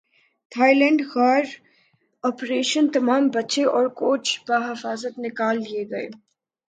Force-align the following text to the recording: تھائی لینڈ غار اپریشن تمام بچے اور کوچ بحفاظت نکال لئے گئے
تھائی 0.51 0.73
لینڈ 0.73 1.01
غار 1.11 1.43
اپریشن 2.23 2.85
تمام 2.93 3.23
بچے 3.35 3.63
اور 3.75 3.85
کوچ 3.99 4.25
بحفاظت 4.47 5.13
نکال 5.19 5.55
لئے 5.63 5.83
گئے 5.91 6.07